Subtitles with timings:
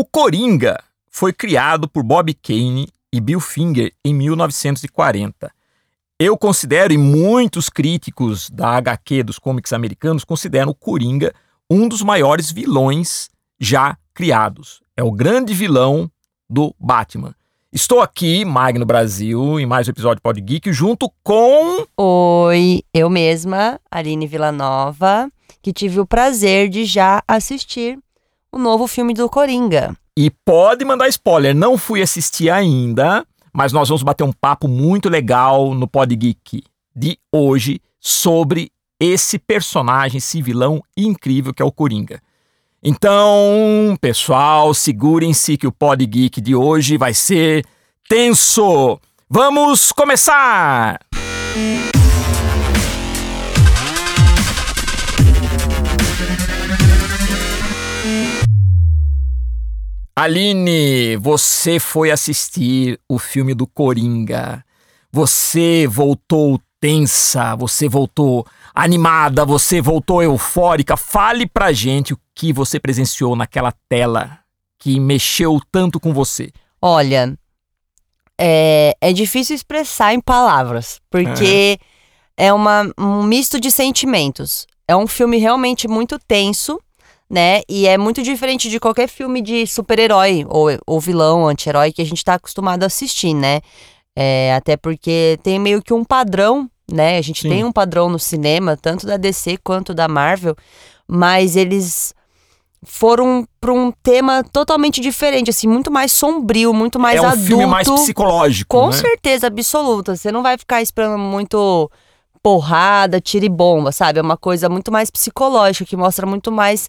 [0.00, 0.78] O Coringa
[1.10, 5.50] foi criado por Bob Kane e Bill Finger em 1940.
[6.20, 11.34] Eu considero, e muitos críticos da HQ dos cómics americanos consideram o Coringa
[11.68, 14.80] um dos maiores vilões já criados.
[14.96, 16.08] É o grande vilão
[16.48, 17.34] do Batman.
[17.72, 21.84] Estou aqui, Magno Brasil, em mais um episódio Pod Geek, junto com.
[21.96, 25.28] Oi, eu mesma, Aline Villanova,
[25.60, 27.98] que tive o prazer de já assistir
[28.52, 29.96] o novo filme do Coringa.
[30.16, 35.08] E pode mandar spoiler, não fui assistir ainda, mas nós vamos bater um papo muito
[35.08, 36.62] legal no Pod Geek
[36.94, 42.20] de hoje sobre esse personagem, esse vilão incrível que é o Coringa.
[42.82, 47.64] Então, pessoal, segurem-se que o Pod Geek de hoje vai ser
[48.08, 48.98] tenso.
[49.28, 51.00] Vamos começar!
[60.20, 64.64] Aline, você foi assistir o filme do Coringa.
[65.12, 70.96] Você voltou tensa, você voltou animada, você voltou eufórica.
[70.96, 74.40] Fale pra gente o que você presenciou naquela tela
[74.76, 76.50] que mexeu tanto com você.
[76.82, 77.38] Olha,
[78.36, 81.78] é, é difícil expressar em palavras, porque
[82.36, 84.66] é, é uma, um misto de sentimentos.
[84.88, 86.80] É um filme realmente muito tenso,
[87.30, 87.62] né?
[87.68, 92.06] E é muito diferente de qualquer filme de super-herói ou, ou vilão, anti-herói que a
[92.06, 93.60] gente tá acostumado a assistir, né?
[94.16, 97.18] É, até porque tem meio que um padrão, né?
[97.18, 97.50] A gente Sim.
[97.50, 100.56] tem um padrão no cinema, tanto da DC quanto da Marvel,
[101.06, 102.14] mas eles
[102.82, 107.46] foram para um tema totalmente diferente, assim, muito mais sombrio, muito mais é um adulto.
[107.46, 108.76] filme mais psicológico.
[108.76, 108.92] Com né?
[108.92, 110.16] certeza absoluta.
[110.16, 111.90] Você não vai ficar esperando muito
[112.42, 114.20] porrada, tiro e bomba, sabe?
[114.20, 116.88] É uma coisa muito mais psicológica, que mostra muito mais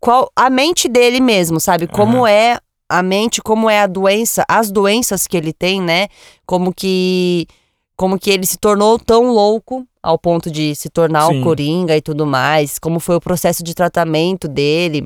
[0.00, 1.86] qual a mente dele mesmo, sabe?
[1.86, 6.08] Como é a mente, como é a doença, as doenças que ele tem, né?
[6.46, 7.46] Como que
[7.96, 11.40] como que ele se tornou tão louco ao ponto de se tornar Sim.
[11.40, 15.04] o Coringa e tudo mais, como foi o processo de tratamento dele,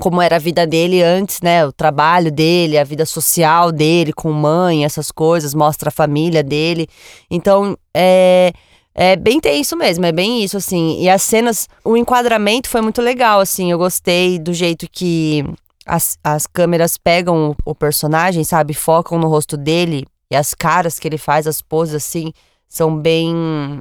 [0.00, 1.64] como era a vida dele antes, né?
[1.66, 6.88] O trabalho dele, a vida social dele com mãe, essas coisas, mostra a família dele.
[7.30, 8.52] Então, é.
[8.94, 11.00] É bem tenso mesmo, é bem isso, assim.
[11.02, 13.70] E as cenas, o enquadramento foi muito legal, assim.
[13.72, 15.44] Eu gostei do jeito que
[15.84, 18.72] as, as câmeras pegam o, o personagem, sabe?
[18.72, 22.32] Focam no rosto dele e as caras que ele faz, as poses, assim,
[22.68, 23.80] são bem.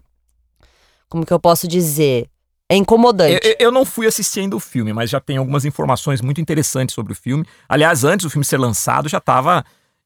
[1.07, 2.27] Como que eu posso dizer?
[2.67, 3.39] É incomodante.
[3.47, 6.95] Eu, eu- não fui assistir ainda o filme, mas já tem algumas informações muito interessantes
[6.95, 7.45] sobre o filme.
[7.69, 9.63] Aliás, antes do filme ser lançado, já estava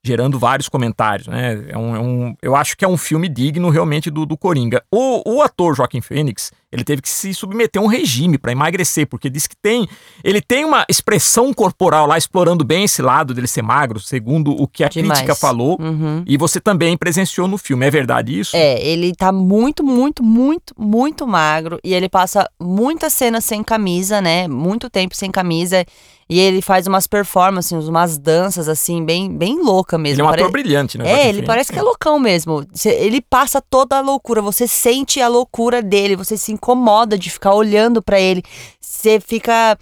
[0.07, 1.65] gerando vários comentários, né?
[1.69, 4.81] É um, é um- eu acho que é um filme digno realmente do, do Coringa.
[4.91, 9.07] O, o ator Joaquim Fênix, ele teve que se submeter a um regime para emagrecer,
[9.07, 9.87] porque diz que tem,
[10.23, 14.67] ele tem uma expressão corporal lá explorando bem esse lado dele ser magro, segundo o
[14.67, 15.19] que a Demais.
[15.19, 15.77] crítica falou.
[15.81, 16.23] Uhum.
[16.25, 18.55] E você também presenciou no filme, é verdade isso?
[18.55, 21.79] É, ele tá muito, muito, muito, muito magro.
[21.83, 24.47] E ele passa muitas cenas sem camisa, né?
[24.47, 25.85] Muito tempo sem camisa.
[26.29, 30.15] E ele faz umas performances, umas danças, assim, bem, bem louca mesmo.
[30.15, 31.09] Ele é um Pare- ator brilhante, né?
[31.09, 32.65] É, ele parece que é loucão mesmo.
[32.85, 34.41] Ele passa toda a loucura.
[34.41, 36.17] Você sente a loucura dele.
[36.17, 38.43] Você se incomoda de ficar olhando pra ele.
[38.79, 39.77] Você fica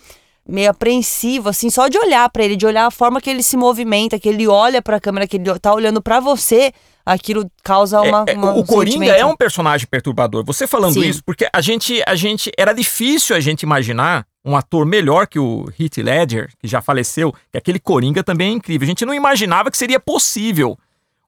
[0.47, 3.57] meio apreensivo, assim, só de olhar pra ele, de olhar a forma que ele se
[3.57, 6.71] movimenta, que ele olha pra câmera, que ele tá olhando pra você.
[7.03, 8.25] Aquilo causa uma.
[8.27, 9.19] É, é, uma- o um Coringa sentimento.
[9.21, 10.43] é um personagem perturbador.
[10.45, 11.07] Você falando Sim.
[11.07, 12.51] isso, porque a gente, a gente.
[12.57, 17.31] Era difícil a gente imaginar um ator melhor que o Heath Ledger, que já faleceu,
[17.51, 18.85] que aquele Coringa também é incrível.
[18.85, 20.77] A gente não imaginava que seria possível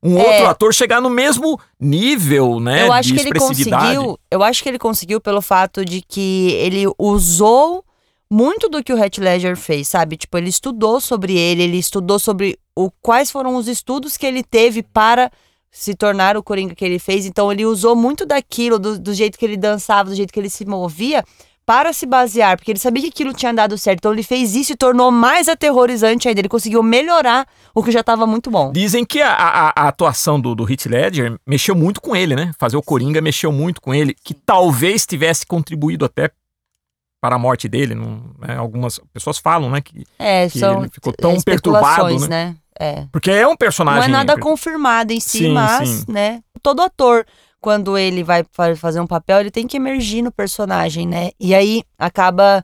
[0.02, 0.31] um É.
[0.31, 2.88] outro ator chegar no mesmo nível, né?
[2.88, 4.19] Eu acho que ele conseguiu.
[4.30, 7.84] Eu acho que ele conseguiu pelo fato de que ele usou
[8.30, 10.18] muito do que o Heath Ledger fez, sabe?
[10.18, 14.44] Tipo, ele estudou sobre ele, ele estudou sobre o, quais foram os estudos que ele
[14.44, 15.31] teve para
[15.72, 17.25] se tornar o Coringa que ele fez.
[17.25, 20.50] Então, ele usou muito daquilo, do, do jeito que ele dançava, do jeito que ele
[20.50, 21.24] se movia,
[21.67, 24.00] para se basear, porque ele sabia que aquilo tinha dado certo.
[24.00, 26.39] Então, ele fez isso e tornou mais aterrorizante ainda.
[26.39, 27.45] Ele conseguiu melhorar
[27.75, 28.71] o que já estava muito bom.
[28.71, 32.53] Dizem que a, a- a atuação do, do Heath Ledger mexeu muito com ele, né?
[32.57, 36.31] Fazer o Coringa mexeu muito com ele, que talvez tivesse contribuído até
[37.21, 37.94] para a morte dele.
[37.94, 38.56] Não, né?
[38.56, 39.81] Algumas pessoas falam, né?
[39.81, 42.56] Que, É, que ele ficou tão perturbado, né?
[42.80, 43.07] É.
[43.12, 44.03] porque é um Não personagem.
[44.07, 46.06] é nada confirmado em si, Sim, mas, sim.
[46.07, 46.42] né?
[46.62, 47.25] Todo ator,
[47.62, 51.31] quando ele vai fa- fazer um papel, ele tem que emergir no personagem, né?
[51.39, 52.63] E aí acaba,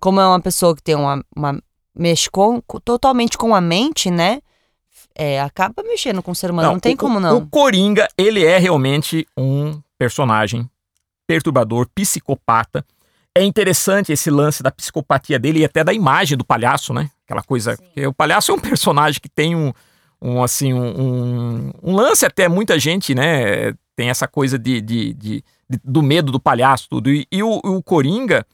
[0.00, 1.24] como é uma pessoa que tem uma.
[1.36, 1.58] uma
[1.96, 4.40] mexe com, totalmente com a mente, né?
[5.16, 7.38] É, acaba mexendo com o ser humano, não, tem o- como não.
[7.38, 10.68] O Coringa, ele é realmente um personagem
[11.26, 12.84] perturbador, psicopata.
[13.36, 17.10] é interessante esse lance da psicopatia dele e até da imagem do palhaço, né?
[17.24, 17.76] Aquela coisa.
[17.92, 19.72] que o palhaço é um personagem que tem um,
[20.22, 23.72] um assim, um, um, lance até muita gente, né?
[23.96, 27.10] Tem essa coisa de, de, de, de do medo do palhaço, tudo.
[27.10, 28.46] E, e o, o, Coringa,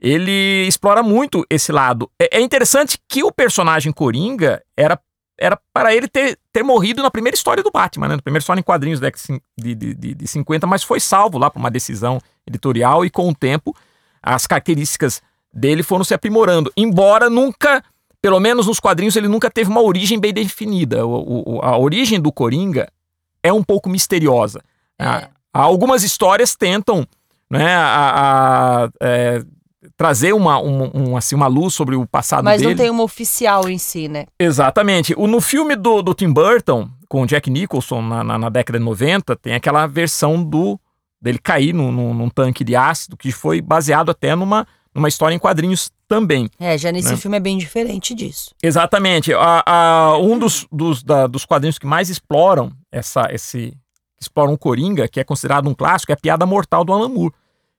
[0.00, 2.10] ele explora muito esse lado.
[2.18, 4.98] É, é interessante que o personagem Coringa era
[5.42, 8.16] era para ele ter, ter morrido na primeira história do Batman, né?
[8.16, 11.58] Na primeira história em quadrinhos de, de, de, de 50, mas foi salvo lá por
[11.58, 13.74] uma decisão editorial e com o tempo
[14.22, 16.70] as características dele foram se aprimorando.
[16.76, 17.82] Embora nunca,
[18.20, 21.06] pelo menos nos quadrinhos, ele nunca teve uma origem bem definida.
[21.06, 22.92] O, o, a origem do Coringa
[23.42, 24.62] é um pouco misteriosa.
[25.00, 25.28] É.
[25.52, 27.06] algumas histórias tentam
[27.50, 29.42] né, a, a, é,
[29.96, 32.70] trazer uma, um, um, assim, uma luz sobre o passado Mas dele.
[32.70, 34.26] Mas não tem uma oficial em si, né?
[34.38, 35.14] Exatamente.
[35.16, 38.84] O, no filme do, do Tim Burton, com Jack Nicholson, na, na, na, década de
[38.84, 40.78] 90, tem aquela versão do
[41.20, 45.34] dele cair num, num, num, tanque de ácido, que foi baseado até numa, numa história
[45.34, 46.48] em quadrinhos também.
[46.58, 47.16] É, já nesse né?
[47.16, 48.54] filme é bem diferente disso.
[48.62, 49.34] Exatamente.
[49.34, 53.76] A, a, um dos, dos, da, dos quadrinhos que mais exploram essa, esse
[54.20, 57.34] exploram o Coringa, que é considerado um clássico, é a Piada Mortal do Alan Moore,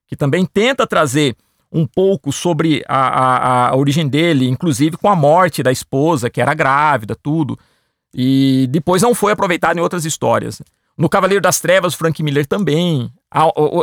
[0.07, 1.35] que também tenta trazer
[1.71, 6.41] um pouco sobre a, a, a, origem dele, inclusive com a morte da esposa, que
[6.41, 7.57] era grávida, tudo.
[8.13, 10.61] E depois não foi aproveitado em outras histórias.
[10.97, 13.09] No Cavaleiro das Trevas, Frank Miller também.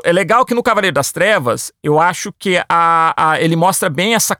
[0.04, 4.14] É legal que no Cavaleiro das Trevas, eu acho que a, a, ele mostra bem
[4.14, 4.36] essa,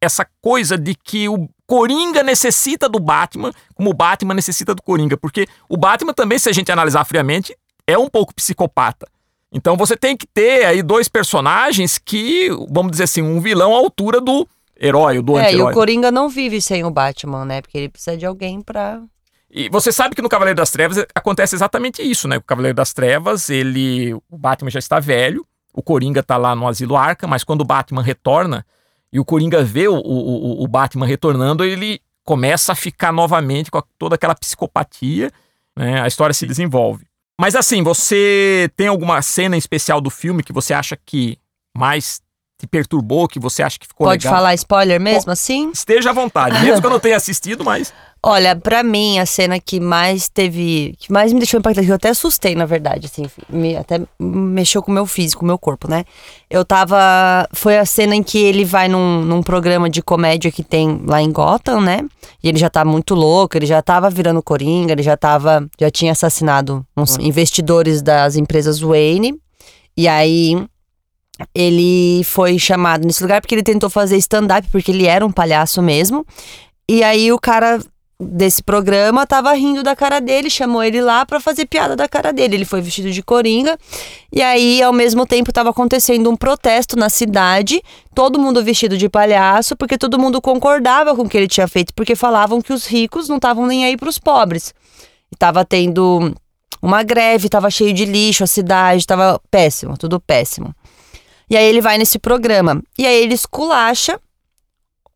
[0.00, 5.18] essa coisa de que o Coringa necessita do Batman, como o Batman necessita do Coringa.
[5.18, 7.54] Porque o Batman também, se a gente analisar friamente,
[7.86, 9.06] é um pouco psicopata.
[9.52, 13.76] Então você tem que ter aí dois personagens que, vamos dizer assim, um vilão à
[13.76, 14.48] altura do
[14.80, 15.66] herói, do anti-herói.
[15.66, 17.60] É, e o Coringa não vive sem o Batman, né?
[17.60, 19.02] Porque ele precisa de alguém pra...
[19.50, 22.38] E você sabe que no Cavaleiro das Trevas acontece exatamente isso, né?
[22.38, 24.14] O Cavaleiro das Trevas, ele...
[24.30, 27.64] O Batman já está velho, o Coringa tá lá no Asilo Arca, mas quando o
[27.64, 28.64] Batman retorna
[29.12, 33.82] e o Coringa vê o, o, o Batman retornando, ele começa a ficar novamente com
[33.98, 35.32] toda aquela psicopatia,
[35.76, 36.02] né?
[36.02, 37.06] A história se desenvolve.
[37.40, 41.38] Mas assim, você tem alguma cena especial do filme que você acha que
[41.76, 42.20] mais
[42.58, 44.38] te perturbou, que você acha que ficou Pode legal?
[44.38, 45.70] falar spoiler mesmo assim?
[45.70, 47.92] Esteja à vontade, mesmo que eu não tenha assistido, mas...
[48.20, 50.96] Olha, para mim, a cena que mais teve.
[50.98, 54.82] que mais me deixou impactado, que eu até assustei, na verdade, assim, me, até mexeu
[54.82, 56.04] com o meu físico, com o meu corpo, né?
[56.50, 56.98] Eu tava.
[57.52, 61.22] Foi a cena em que ele vai num, num programa de comédia que tem lá
[61.22, 62.00] em Gotham, né?
[62.42, 65.64] E ele já tá muito louco, ele já tava virando coringa, ele já tava.
[65.80, 67.22] já tinha assassinado uns uhum.
[67.22, 69.38] investidores das empresas Wayne.
[69.96, 70.66] E aí
[71.54, 75.82] ele foi chamado nesse lugar porque ele tentou fazer stand-up, porque ele era um palhaço
[75.82, 76.26] mesmo.
[76.88, 77.80] E aí o cara
[78.20, 82.32] desse programa tava rindo da cara dele, chamou ele lá para fazer piada da cara
[82.32, 82.56] dele.
[82.56, 83.78] Ele foi vestido de coringa.
[84.32, 87.80] E aí, ao mesmo tempo, tava acontecendo um protesto na cidade,
[88.14, 91.94] todo mundo vestido de palhaço, porque todo mundo concordava com o que ele tinha feito,
[91.94, 94.74] porque falavam que os ricos não estavam nem aí para os pobres.
[95.30, 96.34] E tava tendo
[96.82, 100.74] uma greve, tava cheio de lixo a cidade, tava péssimo, tudo péssimo.
[101.50, 102.82] E aí ele vai nesse programa.
[102.98, 104.20] E aí ele esculacha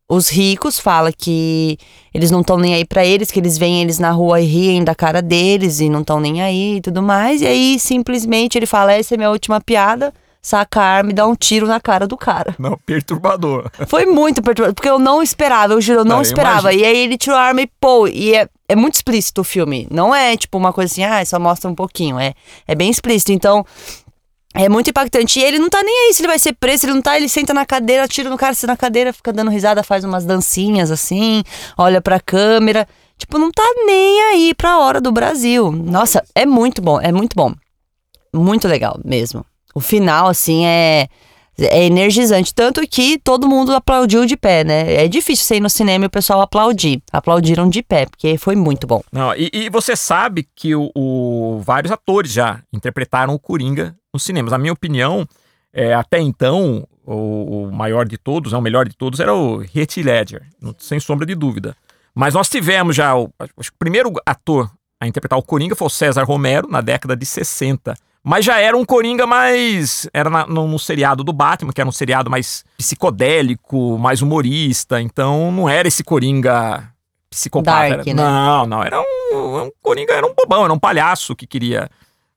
[0.07, 1.77] os ricos, fala que
[2.13, 4.83] eles não estão nem aí para eles, que eles veem eles na rua e riem
[4.83, 7.41] da cara deles e não estão nem aí e tudo mais.
[7.41, 10.13] E aí simplesmente ele fala: essa é minha última piada.
[10.45, 12.53] Saca a arma e dá um tiro na cara do cara.
[12.59, 13.71] Não, perturbador.
[13.87, 16.73] Foi muito perturbador, porque eu não esperava, eu juro, eu não, não esperava.
[16.73, 19.87] E aí ele tirou a arma e pô, e é, é muito explícito o filme.
[19.89, 22.19] Não é tipo uma coisa assim, ah, só mostra um pouquinho.
[22.19, 22.33] É,
[22.67, 23.31] é bem explícito.
[23.31, 23.65] Então,
[24.53, 25.39] é muito impactante.
[25.39, 27.27] E ele não tá nem aí se ele vai ser preso, ele não tá, ele
[27.27, 30.91] senta na cadeira, tira no cara, senta na cadeira, fica dando risada, faz umas dancinhas
[30.91, 31.43] assim,
[31.77, 32.87] olha pra câmera.
[33.17, 35.71] Tipo, não tá nem aí pra hora do Brasil.
[35.71, 37.53] Nossa, é muito bom, é muito bom.
[38.33, 39.45] Muito legal mesmo.
[39.73, 41.07] O final, assim, é
[41.57, 42.53] é energizante.
[42.53, 44.95] Tanto que todo mundo aplaudiu de pé, né?
[44.95, 47.01] É difícil você ir no cinema e o pessoal aplaudir.
[47.11, 49.01] Aplaudiram de pé, porque foi muito bom.
[49.11, 54.23] Não, e, e você sabe que o, o, vários atores já interpretaram o Coringa nos
[54.23, 54.51] cinemas.
[54.51, 55.27] Na minha opinião,
[55.71, 59.61] é, até então, o, o, maior de todos, né, o melhor de todos, era o
[59.61, 60.43] Heath Ledger,
[60.77, 61.75] sem sombra de dúvida.
[62.15, 66.23] Mas nós tivemos já, o, o primeiro ator a interpretar o Coringa foi o César
[66.23, 67.93] Romero, na década de 60.
[68.23, 70.09] Mas já era um Coringa mais.
[70.13, 75.01] Era na, no, no, seriado do Batman, que era um seriado mais psicodélico, mais humorista.
[75.01, 76.89] Então não era esse Coringa
[77.29, 77.97] psicopata.
[77.97, 78.23] Dark, era, né?
[78.23, 78.83] Não, não.
[78.83, 81.89] Era um, um Coringa, era um bobão, era um palhaço que queria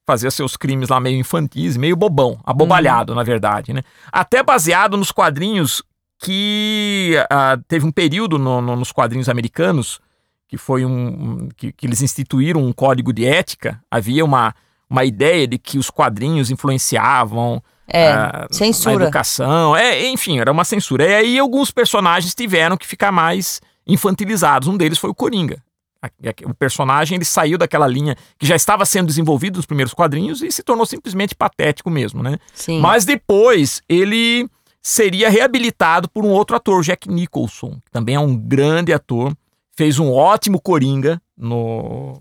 [0.05, 3.17] fazer seus crimes lá meio infantis, meio bobão, abobalhado, uhum.
[3.17, 3.83] na verdade, né?
[4.11, 5.83] Até baseado nos quadrinhos
[6.19, 10.01] que uh, teve um período no, no, nos quadrinhos americanos
[10.49, 13.83] que foi um, um que, que, eles instituíram um código de ética.
[13.91, 14.55] Havia uma
[14.89, 19.05] uma ideia de que os quadrinhos influenciavam É, ah, na censura.
[19.05, 19.77] educação.
[19.77, 21.05] É, enfim, era uma censura.
[21.09, 24.69] E aí alguns personagens tiveram que ficar mais infantilizados.
[24.69, 25.63] Um deles foi o Coringa.
[26.03, 29.95] A- a- O personagem ele saiu daquela linha que já estava sendo desenvolvido nos primeiros
[29.95, 32.39] quadrinhos e se tornou simplesmente patético mesmo, né?
[32.55, 32.81] Sim.
[32.81, 34.49] Mas depois ele
[34.83, 39.35] seria reabilitado por um outro ator, Jack Nicholson, que também é um grande ator,
[39.77, 42.21] fez um ótimo Coringa no,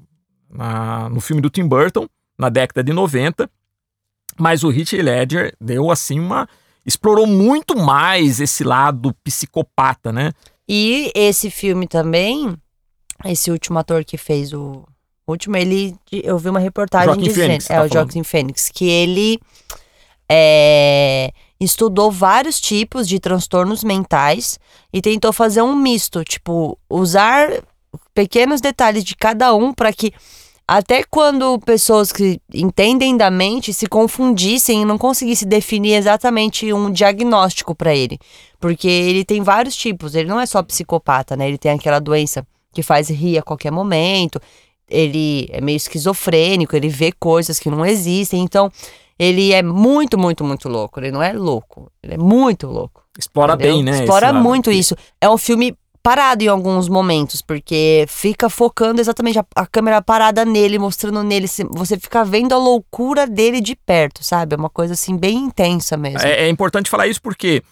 [0.50, 3.50] na- no filme do Tim Burton, na década de 90.
[4.38, 6.48] Mas o Heath Ledger deu assim uma.
[6.86, 10.32] explorou muito mais esse lado psicopata, né?
[10.68, 12.56] E esse filme também,
[13.24, 14.84] esse último ator que fez o
[15.28, 15.96] último, ele.
[16.12, 17.46] Eu vi uma reportagem Joaquin dizendo.
[17.46, 19.40] Phoenix, é, tá o Joaquin Phoenix, que ele
[20.30, 24.60] é, estudou vários tipos de transtornos mentais
[24.92, 27.64] e tentou fazer um misto, tipo, usar
[28.14, 30.14] pequenos detalhes de cada um para que
[30.68, 36.92] até quando pessoas que entendem da mente se confundissem e não conseguissem definir exatamente um
[36.92, 38.18] diagnóstico para ele.
[38.60, 41.48] Porque ele tem vários tipos, ele não é só psicopata, né?
[41.48, 44.42] Ele tem aquela doença que faz rir a qualquer momento,
[44.90, 48.72] ele é meio esquizofrênico, ele vê coisas que não existem, então
[49.18, 51.00] ele é muito, muito, muito louco.
[51.00, 53.04] Ele não é louco, ele é muito louco.
[53.18, 53.76] Explora entendeu?
[53.76, 54.00] bem, né?
[54.00, 54.44] Explora lado.
[54.44, 54.96] muito isso.
[55.22, 60.46] É um filme parado em alguns momentos, porque fica focando exatamente a, a câmera parada
[60.46, 61.48] nele, mostrando nele.
[61.72, 64.54] Você fica vendo a loucura dele de perto, sabe?
[64.54, 66.20] É uma coisa assim bem intensa mesmo.
[66.20, 67.64] É, é importante falar isso porque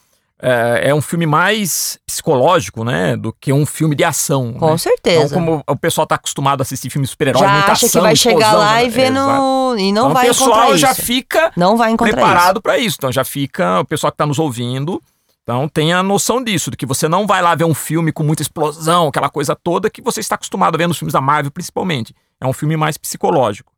[0.41, 3.15] é, é um filme mais psicológico, né?
[3.15, 4.51] Do que um filme de ação.
[4.53, 4.77] Com né?
[4.79, 5.25] certeza.
[5.25, 8.07] Então, como o pessoal tá acostumado a assistir filmes de super-herói, muita acha ação, que
[8.07, 8.85] vai chegar lá né?
[8.87, 9.41] e ver Exato.
[9.41, 9.75] no.
[9.77, 11.01] E não então, vai o pessoal encontrar já isso.
[11.03, 12.95] fica Não vai encontrar preparado para isso.
[12.97, 14.99] Então já fica o pessoal que tá nos ouvindo.
[15.43, 18.41] Então tenha noção disso, de que você não vai lá ver um filme com muita
[18.41, 22.15] explosão, aquela coisa toda que você está acostumado a ver nos filmes da Marvel, principalmente.
[22.39, 23.71] É um filme mais psicológico.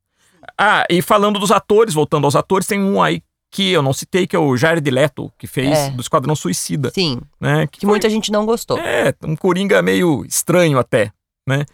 [0.57, 4.27] Ah, e falando dos atores, voltando aos atores, tem um aí que eu não citei,
[4.27, 5.89] que é o Jared Leto, que fez É.
[5.89, 6.91] do Esquadrão Suicida.
[6.93, 7.65] Sim, né?
[7.67, 8.77] que foi- muita gente não gostou.
[8.77, 11.11] É, um Coringa meio estranho até.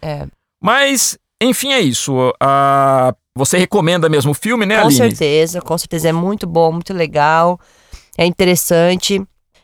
[0.00, 0.26] É.
[0.62, 2.14] Mas, enfim, é isso.
[2.40, 4.96] Ah, você recomenda mesmo o filme, né, Com Aline?
[4.96, 6.08] certeza, com certeza.
[6.08, 7.58] É muito bom, muito legal.
[8.16, 9.20] É interessante.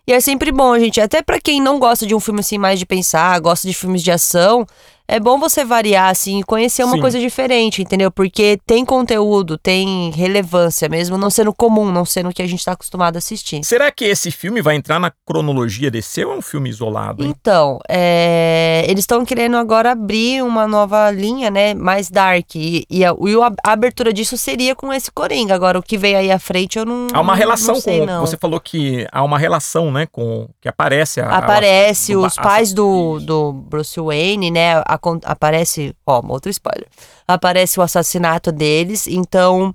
[0.09, 1.03] E é sempre bom, gente.
[1.03, 4.03] Até pra quem não gosta de um filme assim mais de pensar, gosta de filmes
[4.03, 4.67] de ação,
[5.09, 7.01] é bom você variar, assim, e conhecer uma Sim.
[7.01, 8.11] coisa diferente, entendeu?
[8.11, 12.63] Porque tem conteúdo, tem relevância, mesmo não sendo comum, não sendo o que a gente
[12.63, 13.65] tá acostumado a assistir.
[13.65, 17.25] Será que esse filme vai entrar na cronologia DC ou é um filme isolado?
[17.25, 17.35] hein?
[17.41, 21.73] Então, é, eles estão querendo agora abrir uma nova linha, né?
[21.73, 22.55] Mais dark.
[22.57, 23.35] E, e a, e
[23.65, 25.55] a abertura disso seria com esse Coringa.
[25.55, 27.07] Agora, o que veio aí à frente, eu não.
[27.15, 28.07] Há uma relação não sei, com.
[28.07, 28.21] não.
[28.27, 30.07] Você falou que há uma relação, né?
[30.13, 30.49] Com.
[30.61, 31.31] Que aparece a.
[31.31, 34.83] Aparece do os pais do, do Bruce Wayne, né?
[34.87, 35.95] acon- aparece.
[36.07, 36.89] Ó, outro spoiler.
[37.27, 39.75] Aparece o assassinato deles, então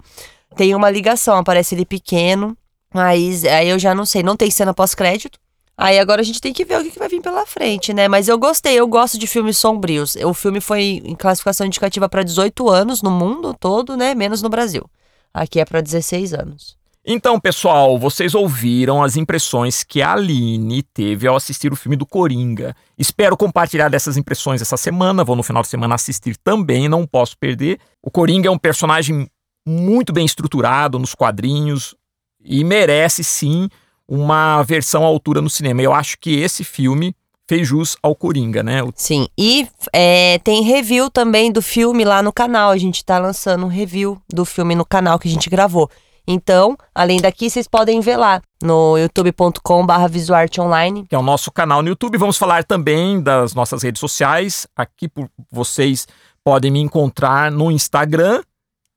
[0.56, 1.38] tem uma ligação.
[1.38, 2.58] Aparece ele pequeno,
[2.94, 4.24] mas aí eu já não sei.
[4.24, 5.40] Não tem cena pós-crédito.
[5.76, 8.08] Aí agora a gente tem que ver o que que vai vir pela frente, né?
[8.08, 10.16] Mas eu gostei, eu gosto de filmes sombrios.
[10.16, 14.14] O filme foi em classificação indicativa para 18 anos no mundo todo, né?
[14.14, 14.88] Menos no Brasil.
[15.34, 16.78] Aqui é para 16 anos.
[17.06, 22.06] Então, pessoal, vocês ouviram as impressões que a Aline teve ao assistir o filme do
[22.06, 22.74] Coringa.
[22.98, 25.24] Espero compartilhar dessas impressões essa semana.
[25.24, 27.78] Vou no final de semana assistir também, não posso perder.
[28.02, 29.28] O Coringa é um personagem
[29.68, 31.94] muito bem estruturado nos quadrinhos
[32.42, 33.68] e merece sim
[34.08, 35.82] uma versão à altura no cinema.
[35.82, 37.14] Eu acho que esse filme
[37.46, 38.80] fez jus ao Coringa, né?
[38.96, 42.72] Sim, e é, tem review também do filme lá no canal.
[42.72, 45.90] A gente tá lançando um review do filme no canal que a gente gravou.
[46.28, 51.06] Então, além daqui, vocês podem ver lá no youtube.com/barra visuarteonline.
[51.06, 52.18] que é o nosso canal no YouTube.
[52.18, 54.66] Vamos falar também das nossas redes sociais.
[54.76, 56.08] Aqui por vocês
[56.44, 58.42] podem me encontrar no Instagram,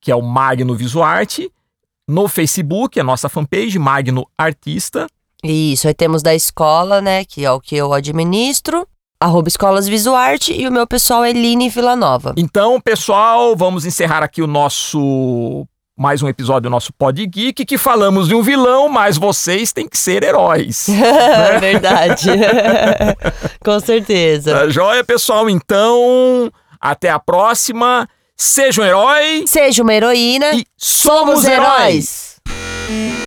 [0.00, 1.50] que é o Magno Visuarte,
[2.08, 5.06] no Facebook, a nossa fanpage Magno Artista.
[5.42, 8.86] Isso, aí temos da escola, né, que é o que eu administro,
[9.20, 12.34] arroba escolas visuarte, e o meu pessoal é Line Villanova.
[12.36, 15.66] Então, pessoal, vamos encerrar aqui o nosso
[15.98, 19.88] mais um episódio do nosso Pod Geek, que falamos de um vilão, mas vocês têm
[19.88, 20.86] que ser heróis.
[21.58, 22.28] Verdade.
[23.64, 24.52] Com certeza.
[24.52, 25.48] Tá joia, pessoal?
[25.48, 28.06] Então, até a próxima.
[28.38, 30.54] Seja um herói Seja uma heroína.
[30.54, 32.36] e somos heróis.
[32.46, 33.25] heróis.